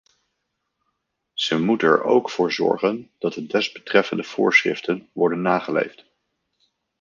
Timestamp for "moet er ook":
1.59-2.29